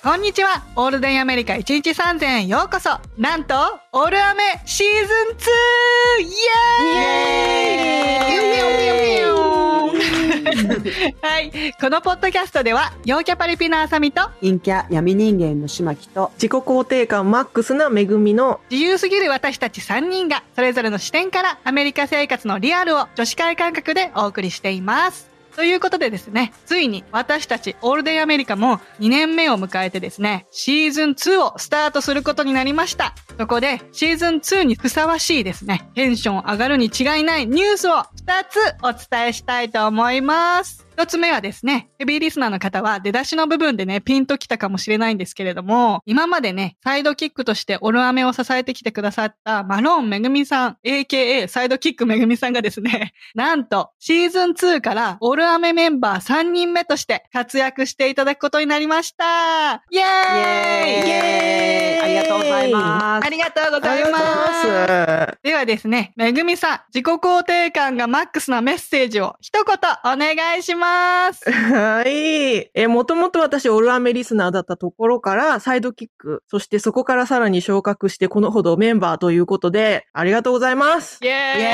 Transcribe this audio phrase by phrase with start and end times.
[0.00, 0.62] こんにちは。
[0.76, 2.90] オールデンアメリカ1日3000円ようこそ。
[3.20, 3.54] なんと、
[3.92, 5.06] オールアメシーズン
[5.36, 6.22] 2!
[6.22, 6.26] イ
[6.96, 8.34] エー
[11.14, 11.50] イはい。
[11.80, 25.37] このポッドキャストでは、陽キャパリピのあさみと、陰キャ闇人間の島木と自己肯定感マックスな恵みの自由すぎる私たち3人が、それぞれの視点からアメリカ生活のリアルを女子会感覚でお送りしています。
[25.58, 33.12] ということでですね、ついに私たちオールデイアメリカも2年目を迎えてですね、シーズン2をスタートすることになりました。
[33.36, 38.04] そこでシーズン2にふさわしいですね、テンション上がるに違いないニュースを2
[38.48, 40.87] つお伝えしたいと思います。
[40.98, 59.84] 一つ目はですね、ヘビーリスナーの方は出だしの部分でね、ピンときたかもしれないんですけれども、今までね、サイドキックとしてオルアメを支えてきてくださったマローンめぐみさん、AKA サイドキックめぐみさんがですね、 なんとシーズン2からオルアメメンバー3人目として活躍していただくことになりました。
[59.92, 61.06] イエーイ！
[61.06, 62.02] イエーイ！
[62.02, 63.24] ありがとうございます。
[63.24, 64.18] ありがとうございま
[65.32, 65.38] す。
[65.44, 69.76] ではですね、めぐみさん、自己肯定感がマックスなメッセージを一言
[70.12, 70.87] お願いします。
[71.44, 72.70] はい。
[72.74, 81.18] え、もともと私、オルアメリスナーだったところから、サイドキック、そしてそこからさらに昇格して、このほどメンバーということで、ありがとうございます。
[81.22, 81.66] イエーイイエ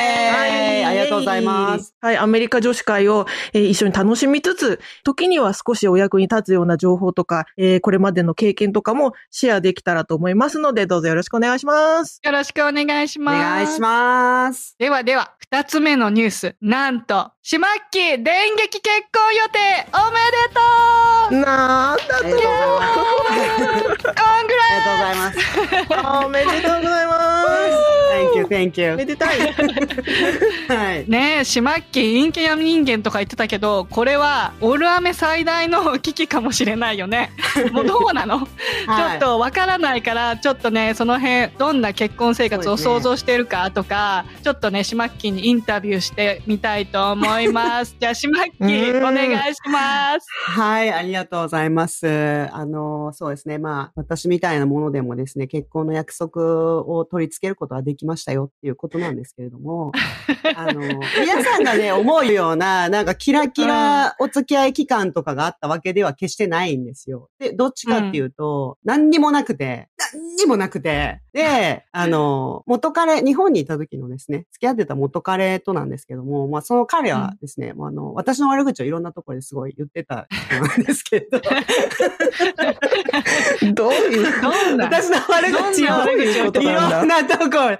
[0.78, 1.94] ーイありがとうございます。
[2.00, 12.20] はい、アメリカ女子会を、えー一緒に楽しみつつ、時には少しお役に立つような情報とか、えーこれまでの経験とかもシェアできたらと思いますので、どうぞよろしくお願いします。
[12.22, 13.38] よろしくお願いしおます。
[13.38, 14.76] 願いします。
[14.78, 16.56] ではでは、二つ目のニュース。
[16.60, 19.58] なんと、しまっき電撃結婚予定
[19.92, 20.60] おめでと
[21.36, 24.00] うなんだとうございます。
[24.00, 25.36] コングラありがとうございます。
[26.24, 27.43] おめでとうございます。
[28.24, 29.06] Thank you, thank め you.
[29.06, 29.38] でたい。
[30.68, 31.04] はい。
[31.08, 37.30] ねえ、しまっき陰キャ闇人間とか言ってたけど、これは、オルアメ最大の危機かもしれないよね。
[37.72, 38.46] もうどうなの、ちょ
[39.16, 47.96] っとわからないから、ちょっとね、その辺、どんな結婚生活を想像してるかとか、ちょっとね、しまっきにインタビューしてみたいと思います。
[48.00, 50.26] じゃあ、しまっき、うんお願いします。
[50.50, 52.06] はい、ありがとうございます。
[52.52, 53.58] あの、そうですね。
[53.58, 56.42] まあ、私みたいなものでもですね、結婚の約束
[56.80, 59.92] を取り付けることはできましたよっていうことなんですけれども、
[60.56, 67.30] あの、皆さんがね、思うような、なんかキラキラお付き合い期間とかがあったわけでは決してないんですよ。
[67.38, 81.40] で、どっちかっていうと、何にもなくて、何にもなくて、で、あの、元彼、日本にいた時のですね、付き合ってた元彼となんですけども、まあ、その彼はですね、もうあの、私の悪口をいろんなところですごい言ってた人なんですけど、
[83.74, 84.22] どういう？
[84.40, 85.86] どんな私の悪口を
[86.62, 87.78] いろんなところ。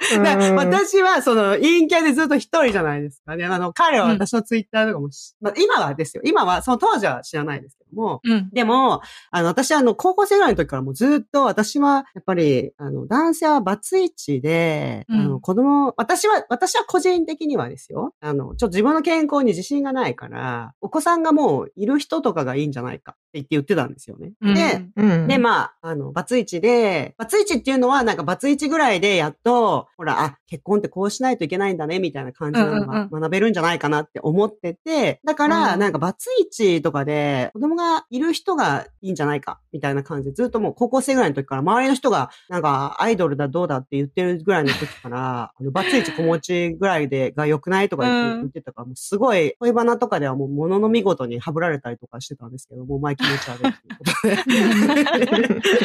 [0.57, 3.45] 私はその陰キャでずっと一人じゃないですかね。
[3.45, 6.25] あの、彼は私のツイッターとかもし、まあ、今はですよ。
[6.27, 8.51] 今は、その当時は知らないですけども、うん。
[8.51, 9.01] でも、
[9.31, 18.15] あの、私はあの、高校生ぐらいの時からもうずっと、私は、やっぱり、あの、男性はバツイチで、うんあの、子供、私は、私は個人的にはですよ。
[18.21, 24.33] あの、ちょっと自分の健康に自信がないから、お子さんがもういる人とかがいいんじゃないかって言って言ってたんですよね。
[24.41, 55.85] うんで、うんで、まあ、あの、バツイチで、バツイチっていうのは、なんかバツイチぐらいでやっと、ほら、あ、結婚ってこうしないといけないんだね、みたいな感じなのが学べるんじゃないかなって思ってて、だから、うんなんかバツイチとかで、子供がいる人がいいんじゃないか、みたいな感じで、ずっともう高校生ぐらいの時から、周りの人が、なんか、アイドルだどうだって言ってるぐらいの時から、 あのバツイチ子持ちぐらいで、が良くないとか言ってたから、もうすごい、恋バナとかではもう、ものの見事にハブられたりとかしてたんですけど、もう前気持ち悪いっていうことで。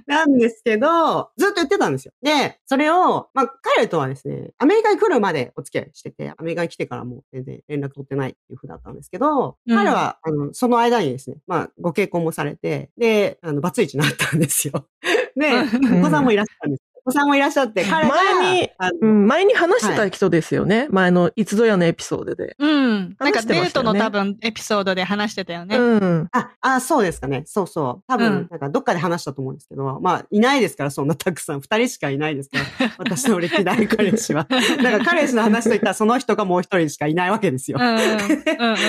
[0.06, 2.12] なんですけど、ずっと言ってたんですよ。
[2.22, 9.19] で、それを、まあ、彼とはですね、アメリカに来るまでお付き合いしてて、アメリカに来てからもう全然連絡取ってないっていう風だったんですけど、
[9.66, 14.86] うん彼は、あの、その間にですね、まあ、ご結婚もされて、で、あの、バツイチになったんですよ。
[15.36, 16.89] で、うんお子さんもいらっしゃるんです。
[17.10, 18.70] お子さんもいらっしゃって、彼が、前に
[19.26, 20.88] 前に話してた人ですよね。
[20.90, 22.56] 前のいつぞやのエピソードで。
[22.58, 23.16] うん。
[23.18, 25.76] なんかデートの多分エピソードで話してたよね。
[25.76, 26.28] うん。
[26.32, 27.42] あ、あ、そうですかね。
[27.46, 28.04] そうそう。
[28.06, 31.60] 多分、うんなんかどっかで話したと思うんですけど、まあ、いないですから、そんなたくさん。
[31.60, 32.92] 二人しかいないですから。
[32.98, 34.46] 私の歴代彼氏は。
[34.48, 37.78] だから彼氏の話といったら、その人がもう一人しかいないわけですよ。
[37.80, 38.00] うんうんうん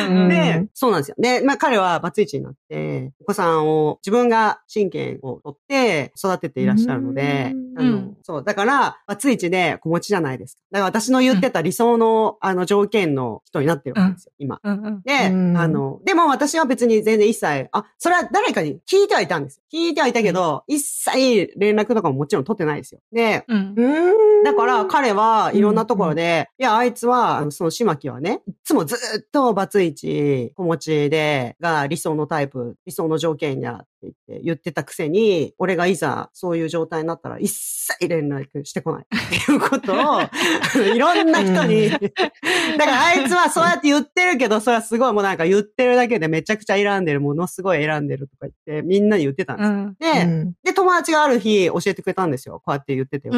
[0.09, 0.29] うんうん。
[0.29, 1.15] で、そうなんですよ。
[1.17, 8.10] で、まあ彼はバツイチになって、お子さんを自分が親権を取って育てていらっしゃるので、うんあの、うんうん。
[8.23, 8.43] そう。
[8.43, 10.61] だから、バツイチで子持ちじゃないですか。
[10.71, 14.59] だから私の言ってた理想の、あの、条件の人になってるわけですよ、今。
[14.63, 15.01] うんうん。
[15.01, 19.63] で、うんあの、でも私は別に全然一切、あ、それは誰かに聞いてはいたんですよ。
[19.71, 23.01] 聞いてはいたけど、一切連絡とかももちろん取ってないですよ。
[23.11, 23.73] で、うん。
[23.77, 24.43] うん。
[24.43, 40.21] だから彼はいろんなところで、いや、あいつは、あのその島木はね、いつもずっとバツイチ、子持ちで、が理想のタイプ、理想の条件やって言って言ってたくせに、俺がいざそういう状態になったら一切連絡してこないっていうことを、
[40.95, 49.73] いろんな人に、 だからあいつはそうやって言ってるけど、それはすごいもうなんか言ってるだけでめちゃくちゃ選んでる、ものすごい選んでるとか言って、みんなに言ってたんですよ。
[49.73, 49.95] うん。
[49.99, 52.61] で、うんで、友達がある日教えてくれたんですよ。
[52.63, 53.33] こうやって言っててよ。
[53.33, 53.37] う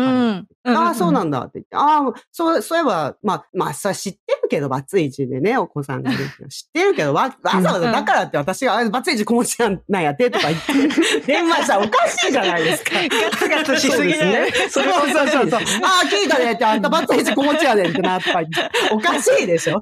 [0.63, 0.77] 彼ん。
[0.77, 1.75] ああ、そうなんだって言って。
[1.75, 12.91] ああ、そう、そういえば、まあ、まあ、それ知ってるけど、バツイチでね、お子さんがいる知ってるけど、わ、わざわざ、だからって私が、あバツイチ子持ちなんなんやってとか言って、電話したらおかしいじゃないですか。
[13.31, 14.51] ガツガツしすぎね。
[14.69, 15.59] そうそうそうそう。
[15.83, 18.93] ああ、聞いたねって、あんたバツイチ子持ちやねんってな、とか言って。
[18.93, 19.81] おかしいでしょ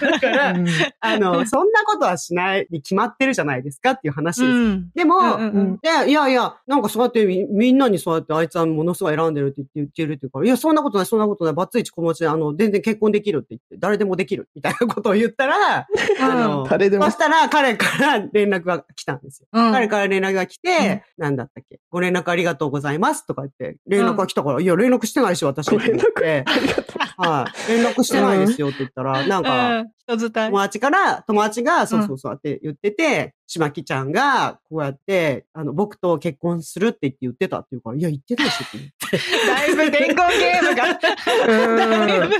[0.00, 0.66] だから、うん
[1.00, 4.50] あの、そんなことはしないに決まってるじゃないですかっていう話です。
[4.50, 4.90] うん。
[4.94, 15.86] でも、うんうんうんで、いやいや、なんかそうやってみみんなにそうやってあいつはものすごい選んでるって言って言ってるって言うから、いや、そんなことない、そんなことない、バツイチ子持ちで、あの、全然結婚できるって言って、誰でもできる、みたいなことを言ったら、
[16.20, 19.48] あの、誰でもそしたら彼から連絡が来たんですよ。
[19.52, 21.78] うん彼から連絡が来て、なんだったっけ？
[21.90, 25.70] ご連絡ありがとうございますとか言って、連絡が来たから、いや、連絡してないし、私。
[25.70, 26.95] ご連絡ありがとう。
[27.16, 27.72] はい。
[27.72, 29.84] 連絡してないですよって言ったら、なんか。
[30.08, 39.18] 友達から、友達が、そうそうそうって言ってて、しまきちゃんが、こうやって、あの、僕と結婚するって言って言ってたって言うから、いや、言ってないしって言って。
[39.46, 42.34] だいぶ伝言ゲームが、だいぶ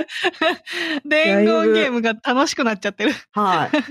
[1.05, 3.11] 伝言ゲームが楽しくなっちゃってる。
[3.33, 3.71] はい。
[3.71, 3.81] で、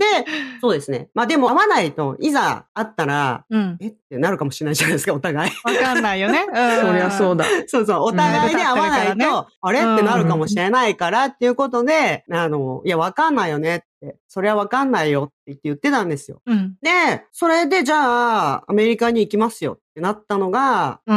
[0.60, 1.08] そうですね。
[1.14, 3.76] まあでも会わないと、いざ会ったら、うん。
[3.80, 3.88] え？
[3.88, 5.52] ってなるかもしれないじゃないですか、お互い。
[5.64, 6.46] わかんないよね。
[6.80, 7.44] そりゃそうだ。
[7.44, 7.50] だ。
[7.66, 9.26] そうそう、お互いで会わないと、うんね
[9.60, 9.78] あれ？
[9.80, 10.65] ってなるかもしれない
[10.96, 16.40] からっていうことで、あの、いや、わかんないよねって、それはわかんないよって言って言ってたんですよ。
[16.46, 16.76] うん。
[16.82, 16.90] で、
[17.32, 21.12] それでじゃあ、アメリカに行きますよってなったのが、う。
[21.12, 21.16] う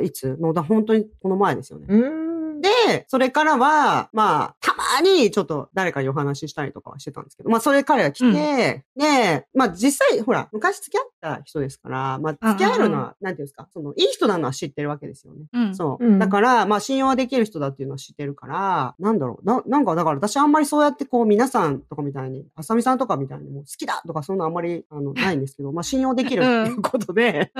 [0.00, 0.36] んいつ？
[0.40, 1.86] のだ、本当にこの前ですよね。
[1.88, 2.31] うん。
[2.62, 15.46] で、それからは、まあ、たまにちょっと誰かにお話ししたりとかはしてたんですけど、まあ、それ彼が来て、で、まあ、実際、ほら、昔付き合った人ですから、まあ、付き合えるのは、なんていうんですか、その、いい人なのは知ってるわけですよね。
[15.52, 15.74] うん。
[15.74, 16.06] そう。
[16.06, 19.46] うんだから、まあ、信用はできる人だっていうのは知ってるから、なんだろう。
[19.46, 27.50] な、なんか、だから私あんまりそうやってこう、皆さんとかみたいに、あさみさんとかみたいに、もう好きだとかそんなあんまり、あの、 ないんですけど、まあ、信用できるっていうことで、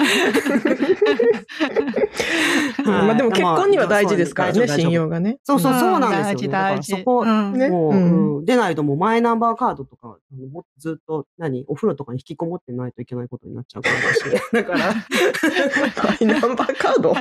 [2.85, 5.39] はいまあでも結婚には大事ですからね、信用がね。
[5.45, 6.25] そうそう、そうなんですよ、ね。
[6.25, 6.93] 大事大事。
[6.93, 14.21] そこ、うんねもう、出ないともうマイナンバーカードとか、あのもずっと、何、お風呂とかに引きこもってないといけないことになっちゃうからだし。
[14.53, 14.95] だから、
[16.05, 17.15] マイナンバーカード？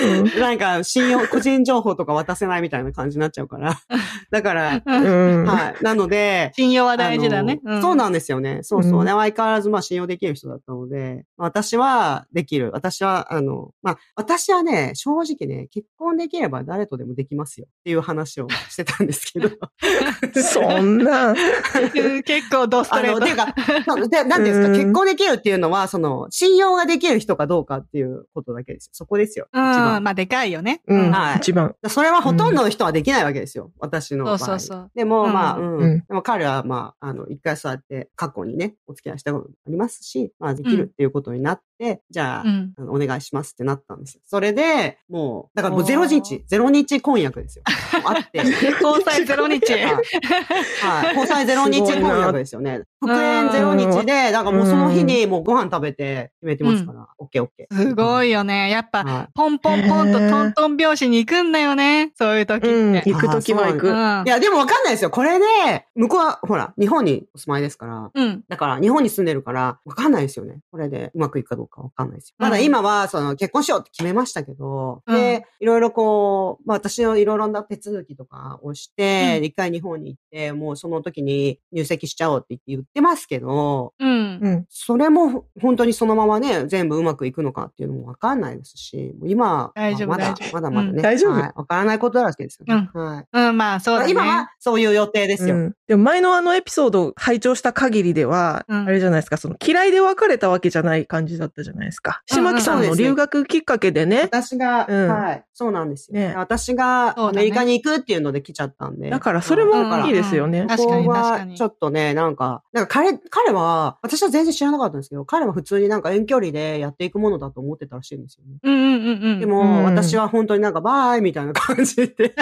[0.00, 3.78] うんなんか、信用、個人情報とか渡せないみたいな感じになっちゃうから。
[4.30, 5.44] だから、うん。
[5.44, 5.84] はい。
[5.84, 7.60] なので、信用は大事だね。
[7.80, 8.60] そうなんですよね。
[8.62, 9.00] そうそう。
[9.00, 12.70] うんね、相変わらず、まあ、信用できる人だったので、私はできる。
[12.72, 19.50] 私は、あの、まあ、私はね、正直ね、結婚できれば誰とでもできますよっていう話をしてたんですけど。
[20.40, 21.30] そんな。
[21.30, 21.34] う
[22.18, 23.54] ん結構ドストあの、レートていうか、
[23.86, 28.90] そうですか、うん結婚できるっていうのは、その、信用ができる人かどうかっていうことだけですよ。
[28.92, 29.48] そこですよ。
[29.52, 29.62] 一うん。
[29.62, 30.04] 番。
[30.04, 30.82] まあ、でかいよね。
[30.86, 31.36] うんはい。
[31.38, 31.74] 一番。
[31.88, 33.72] それはほとんどの人はできないわけですよ。
[33.78, 34.38] 私の場合。
[34.38, 35.78] そうそうそうでも、うんまあ、うん。
[35.78, 42.72] うんでも彼は、まあ、あの、一回そうやって過去にね、お付き合いしたことありますし、まあ、できるっていうことになって、じゃあ、うん。
[42.76, 44.20] あのお願いしますってなったんですよ。
[44.26, 47.64] それで、もう、だからもうおーゼロ日、ゼロ日婚約ですよ。
[48.04, 48.38] あって。
[48.80, 49.60] 交際ゼロ日。
[49.72, 49.84] はい。
[49.84, 51.14] はい。
[51.16, 52.82] 交際ゼロ日婚約ですよね。
[53.00, 57.76] 復縁ゼロ日で、だからもうその日にもうご飯食べて決めてますから、オッケーオッケー。
[57.76, 58.28] すごい。
[58.28, 58.70] いよね。
[58.70, 62.12] やっぱ、はポンポンポンとトントン拍子に行くんだよね。
[62.16, 62.74] そういう時って。
[62.74, 62.94] うん。
[62.94, 63.88] 行くときは行うく。
[63.88, 63.90] い
[64.30, 65.10] や、でもわかんないですよ。
[65.10, 68.44] これで、向こうは、ほら、日本にお住まいですから、うん。
[68.48, 70.60] だから、日本に住んでるから、わかんないですよね。
[70.70, 72.36] これでうまくいくかどうかわかんないですよ。
[72.38, 84.38] うんまだ今は、その、結婚しようって決めましたけど、うんで、いろいろこう、まあ私のいろいろな手続きとかをして、うん一回日本に行って、もうその時に入籍しちゃおうって言って言ってますけど、うん。
[84.40, 84.66] うん。
[84.68, 92.90] それも本当にそのままね、全部うまくいくのかっていうのもわかんないですし、もう今、大丈夫まあまだまだまだね、うん大丈夫はいわからないことだらけですよね。
[92.92, 93.26] はい。
[93.32, 94.10] うん、まあ、そうだね。
[94.10, 95.56] 今はそういう予定ですよ。
[95.56, 102.22] うんでも前のあのエピソードを拝聴した限りでは、うんあれじゃないですか、その嫌いで別れたわけじゃない感じだったじゃないですか。
[102.26, 104.22] 島木さんの留学きっかけでね。
[104.22, 106.18] 私が、うんはい、そうなんですよ。
[106.18, 109.10] ね私がアメリカに行くっていうので来ちゃったんで。
[109.10, 110.66] だからそれもだからいいですよね。
[110.68, 118.58] 確かにここは確かにちょっとね、なんか、なんか彼、彼は、私は全然知らなかったんですけど、彼は普通になんか遠距離でやっていくものだと思ってたらしいんですよね。
[118.62, 119.40] うんうんうんうん。
[119.40, 122.34] でも、うん私は本当になんかバーイみたいな感じで。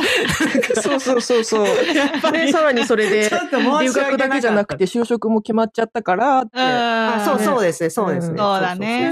[0.75, 1.67] そうそうそうそう。
[2.27, 3.31] ぱりで、さらにそれで
[3.81, 6.51] 留学だけじゃなくて就職も決まっちゃったからって。
[6.55, 8.39] あそう、ねそうですね、そうですね。
[8.39, 9.06] そうだね。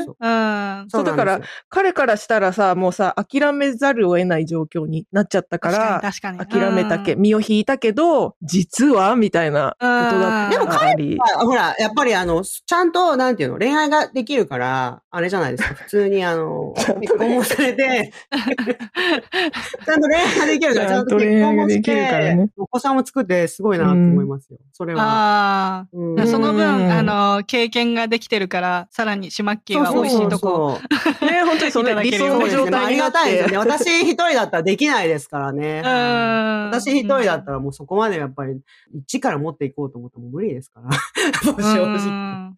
[0.88, 6.66] そうだから彼からしたらさ、もうさ、諦めざるを得ない状況になっちゃったから、確かに確かに。
[6.66, 11.16] 諦めたけ、うん身を引いたけど、実はみたいなことだったでもあり。
[11.16, 15.72] まあほら、やっぱりあの、ちゃんと、なんていうの、恋愛ができるから、あれじゃないですか。
[15.84, 24.58] 普通にあの、結婚もされて、ちゃんと恋愛ができるから、ちゃんと結婚もしてね、お子さんも作ってすごいなと思いますよ。
[24.72, 25.02] それは。
[25.02, 25.86] ああ。
[25.92, 30.78] うんその分、うんあの、経験ができてるから、さらにシマッキーは美味しいとこ。
[31.22, 33.70] ね、本当にその理想の状態ありになってがたいですよね。。
[33.70, 35.82] 私一人だったらできないですからね。
[35.84, 36.70] うん。
[36.70, 38.60] 私一人だったらもうそこまでやっぱり
[38.94, 40.90] 一から持っていこうと思っても無理ですから。
[41.42, 42.54] 正直。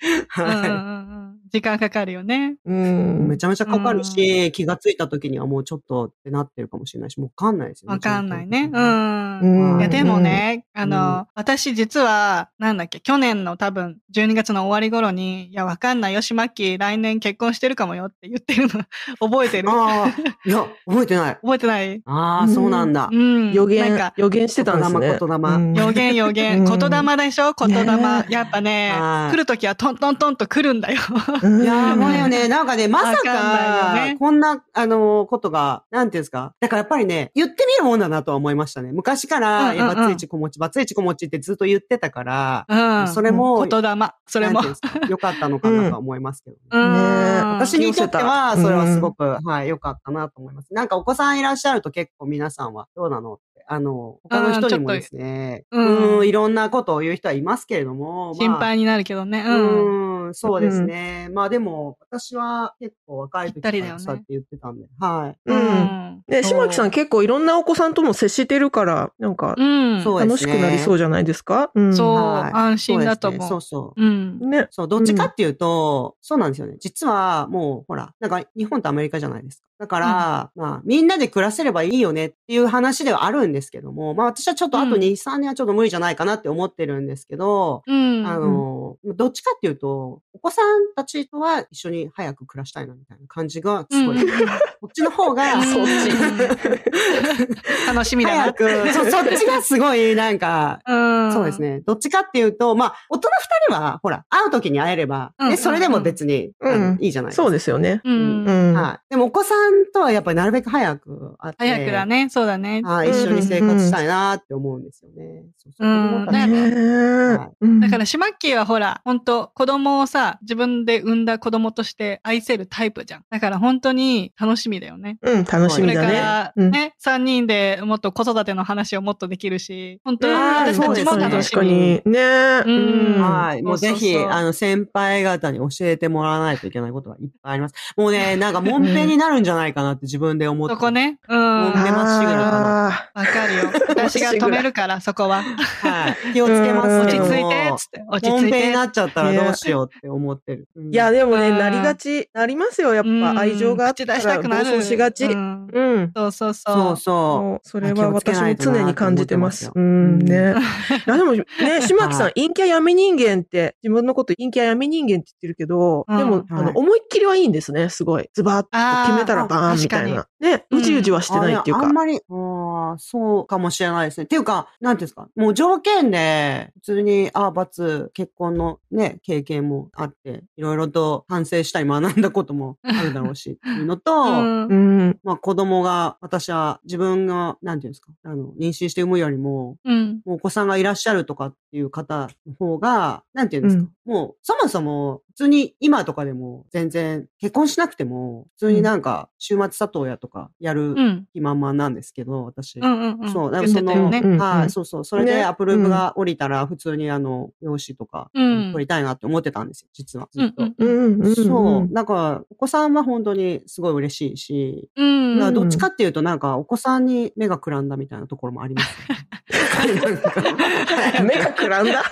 [1.50, 2.56] 時間かかるよね。
[2.64, 2.74] うい。
[2.74, 7.94] んめちゃめちゃかかるし、気がついた時にはもうちょっとってなってるかもしれないし、もうわかんないですよね。
[7.94, 8.70] わかんないね。
[8.72, 18.84] うんいや、でもね、あうんの、私実は、なんだっけ、去年の多分、12月の終わり頃に、いや、わかんないよ、しまっき来年結婚してるかもよって言ってるの、
[19.18, 19.70] 覚えてる？
[19.70, 20.08] ああ、
[20.44, 21.34] いや、覚えてない。
[21.42, 23.16] 覚えてないああ、そうなんだう。
[23.16, 23.52] ん。
[23.54, 25.00] 予言なんか、、予言してたんですね。
[25.00, 26.58] 言霊言霊うん予言予言。
[26.60, 27.54] うん言霊でしょ？
[27.54, 28.26] 言霊ね。
[28.28, 31.00] やっぱねは、い来るときはトントントンと来るんだよ。
[31.42, 36.52] うんいやー、もうよね、なんかね、まさわかこんな、あの、ことが、なんていうんですか？
[36.60, 38.92] だからやっぱりね、言ってみるもんだなとは思いましたね。
[38.92, 43.08] 昔から、や、バツイチ子持ち、バツイチ子持ちってずっと言ってたから、うん。
[43.08, 43.94] それも、言霊。
[44.26, 44.60] それも。
[45.08, 46.62] 良かったのかなとは思いますけどね。
[46.70, 50.74] うん私にとっては、うんそれはすごく、はい、良かったなと思います。
[50.74, 53.38] なんかお子さんいらっしゃると結構皆さんはどうなの？
[53.68, 59.44] あの、他の人にもですね、うんうんうん、いろんなことを言う人はいますけれども、まあ心配になるけどね。
[59.46, 60.26] うん。
[60.26, 61.28] うん、そうですね。
[61.32, 65.50] まあでも、私は結構若い時からそうやって言ってたんで、はい。
[65.50, 71.70] うんね、そう島木さん結構いろんなお子さんとも接してるから、なんか楽しくなりそうじゃないですか？
[71.74, 71.96] うん。
[71.96, 74.02] そうはい安心だと思うそうねそうそう。
[74.02, 74.50] うん。
[74.50, 74.68] ね。
[74.70, 76.76] そう、どっちかっていうと、そうなんですよね。
[76.80, 79.66] 実はもう、ほら、なんか日本とアメリカじゃないですか。
[79.78, 88.26] だから、まあ、みんなで暮らせればいいよねっていう話ではあるんですけども、まあ私はちょっとあとうん2、3年はちょっと無理じゃないかなって思ってるんですけど、うん。
[88.26, 94.22] あの、どっちかっていうと、お子さんたちとは一緒に早く暮らしたいなみたいな感じがすごい。
[94.22, 94.48] うん
[94.80, 95.86] こっちの方が、 そっ
[97.86, 98.52] 楽しみだな早。
[98.52, 101.15] く、そ、そっちがすごい、なんか、うん。
[101.32, 101.60] そうです。
[101.60, 101.80] ね。
[101.80, 103.28] どっちかっていうと、まあ、大人
[103.68, 107.42] 二人は、ほら、会う時に会えれば、うんうんうんで、それでも別に、うんいいじゃないですか。
[107.42, 108.00] そうですよね。
[108.04, 108.44] うん。
[108.44, 108.74] うん。
[108.74, 109.10] はい。
[109.10, 112.28] でも、お子さんとはやっぱりなるべく早く会って、早くだね。
[112.30, 112.82] そうだね。
[112.84, 115.44] はい、一緒に生活したいなって思うんですよね。
[115.56, 123.22] そうそううんだから、シマッキーはほら、本当子供をさ、自分で産んだ子供として愛せるタイプじゃん。
[123.30, 125.18] だから本当に楽しみだよね。
[125.22, 126.12] うん、楽しこれかみだね。
[126.14, 131.50] らうんね、3人でもっと子育ての話をもっとできるし、本当にあー私たちも楽しみ。
[131.50, 132.02] 確かに。
[132.04, 133.62] ねうんはい。
[133.62, 137.74] もうぜひ、そうそうそうあの、先輩方に教えてもらわないといけないことがいっぱいあります。
[137.96, 140.74] もうね、 なんか、もんぺになるんじゃないかなって自分で思って。
[140.74, 140.90] そこ。
[140.90, 141.18] ね。
[141.28, 141.38] うん。
[141.38, 143.62] もうわねまっしぐらかなかるよ。
[143.88, 145.42] 私が止めるから、そこは。
[145.42, 146.32] はい。
[146.32, 147.28] 気をつけますけども。
[147.28, 148.04] 落ち着いて、つって。
[148.08, 148.72] 落ち着いてもんぺに。
[148.74, 150.68] なっちゃったらどうしようって思ってる。
[150.76, 152.94] うんいや、でもね、うんなりがち、なりますよ。
[152.94, 154.64] やっうんぱ愛情があった口出したら暴くなる。
[154.66, 155.24] 走しがち。
[155.26, 156.02] ううん。
[156.02, 156.74] んそうそうそう。
[156.74, 159.70] そうそもうそれは私も常に感じてます。
[159.74, 160.54] うん、ね。
[161.06, 161.44] いや、でもね、
[161.86, 168.28] 島木さん、陰キャ闇人間って、自分のこと陰キャ闇人間って言ってるけど、うんでも、あの、はい思いっきりはいいんですね、すごい。
[168.34, 168.68] ズバッと
[169.06, 170.26] 決めたらバーンみたいな。
[170.40, 171.94] ね、うんうじうじはしてないっていうかあいやあん。
[171.94, 174.24] まり、あーそうかもしれないですね。
[174.24, 185.18] っていうか、なんていうんですか、もう条件で、普通に、あ、バツ、結婚のね、経験もあって、いろいろと反省したり学んだこともあるだろうし、っていうのと、 うんうん。
[185.22, 190.20] まあ子供が、私は自分が、なんていうんですか、あの、妊娠して産むよりも、うん。
[190.24, 201.26] もうお子さんがいらっしゃるとかっていう方の方が、なんていうんですか、もうそもそも普通に今とかでも全然結婚しなくても、普通になんか週末里親とかやるうん。
[201.32, 202.80] 気満々なんですけど、私。
[202.80, 203.32] うんうんうん。
[203.32, 204.20] そう、だかその、ね。
[204.24, 205.04] うんはい、そうそう。
[205.04, 210.28] それねでアプローブが降りたら、普通にあの、用紙とか、うん取りたいなって思ってたんですよ、実は。
[210.32, 210.64] ずっと。
[210.64, 211.34] うんうんうんうん。
[211.34, 211.92] そう。
[211.92, 215.38] だから、お子さんは本当にすごい嬉しいし、うん。
[215.40, 215.54] うん。
[215.54, 219.28] どっちかっていうとなんか、お子さんに目がくらんだみたいなところもありますよね、
[221.24, 222.04] 目がくらんだ。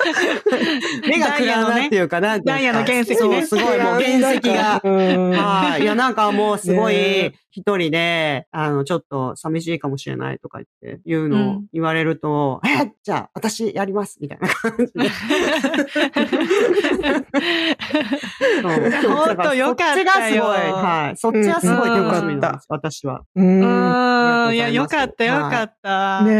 [1.06, 4.80] 目がくらんだっていうか、なんかダイヤの原石ねすごいもう原石が。
[4.82, 5.82] うんはい。
[5.82, 15.08] いや、なんかもうすごねい、一人で、あの、ちょっと寂しいかもしれないとか言って、言うのをうん言われると、えじゃあ、私やりますみたいな感じで。
[18.62, 18.72] そう
[19.08, 21.16] 本当よかったよそっちがすごい、はい。
[21.16, 23.22] そっちはすごい楽しみなんです、私は。
[23.36, 23.42] う。
[23.42, 24.54] うん。
[24.54, 26.22] いや、よかった、よかった。
[26.22, 26.32] ね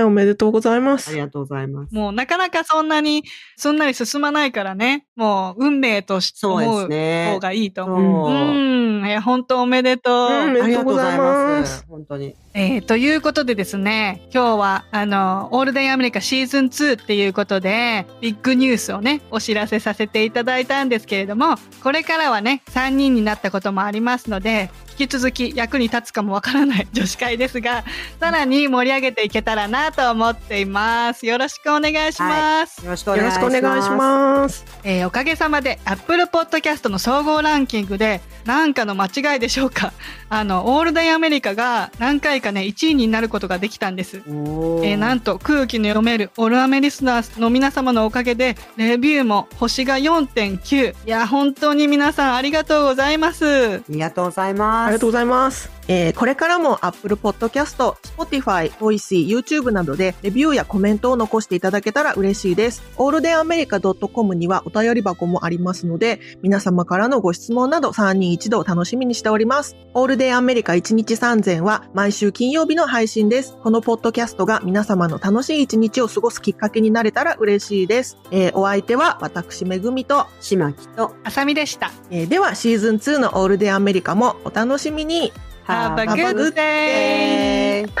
[0.00, 1.10] え、おめでとうございます。
[1.10, 1.94] ありがとうございます。
[1.94, 3.22] もうなかなかそんなに
[3.56, 5.06] すんなり進まないからね。
[5.14, 7.32] もう運命としてそうです思うね。
[7.34, 8.30] 方がいいとそう思う。
[8.30, 9.06] うん。
[9.06, 10.47] いや、本当おめでとう。
[10.54, 11.18] うんありがとうござい。
[11.18, 12.34] ます本当に。
[12.54, 27.84] えーということでですね、今日は、あの、オールデンアメリカシーズン2っていうことで、ビッグニュースをね、お知らせさせていただいたんですけれども、これからはね、3人になったこともありますので、引き続き役に立つかもわからない女子会ですが、
[28.18, 31.24] さらに盛り上げていけたらなと思っています。
[31.24, 32.84] よろしくお願いします。
[32.84, 33.60] よろしくおよろし願いします。
[33.60, 34.64] くお願いします。
[34.82, 39.92] えーおかげさまで Apple Podcast の総合ランキングでなんかの間違いでしょうか
[40.28, 44.22] あのオールデンアメリカが何回かね1位になることができたんです。
[44.26, 54.87] えーなんと空気の読めるオールアメリスナーの皆様のおかげでレビューも星が4.9いや本当に皆さんありがとうございますありがとうございます。
[54.88, 55.77] ありがとうございます。
[55.88, 62.82] えーこれからも Apple Podcast、Spotify、Voicy、YouTube などでレビューやコメントを残していただけたら嬉しいです。
[62.96, 69.76] alldayamericA.com にはお便り箱もありますので、皆様からのご質問など3人一度を楽しみにしております。
[69.94, 73.56] オールデイアメリカ1日3000は毎週金曜日の配信です。
[73.62, 78.18] このポッドキャストが皆様の楽しい一日を過ごすきっかけになれたら嬉しいです。
[78.30, 85.32] えーお相手は私めぐみと、島木と、あさみでしたえーではシーズン2のオールデイアメリカもお楽しみに。
[85.68, 87.84] Have a Have a good good day!
[87.84, 87.92] day.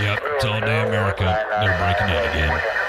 [0.00, 1.24] Yep, it's all day America.
[1.60, 2.79] They're breaking in again.